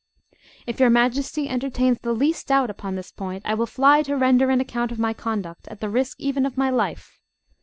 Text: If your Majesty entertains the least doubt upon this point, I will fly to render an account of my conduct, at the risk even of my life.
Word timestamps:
If 0.65 0.79
your 0.79 0.89
Majesty 0.89 1.47
entertains 1.47 1.99
the 1.99 2.11
least 2.11 2.47
doubt 2.47 2.71
upon 2.71 2.95
this 2.95 3.11
point, 3.11 3.43
I 3.45 3.53
will 3.53 3.67
fly 3.67 4.01
to 4.01 4.17
render 4.17 4.49
an 4.49 4.59
account 4.59 4.91
of 4.91 4.97
my 4.97 5.13
conduct, 5.13 5.67
at 5.67 5.79
the 5.79 5.89
risk 5.89 6.19
even 6.19 6.43
of 6.43 6.57
my 6.57 6.71
life. 6.71 7.19